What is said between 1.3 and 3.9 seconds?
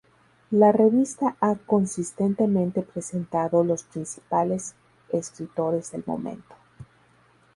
ha consistentemente presentado los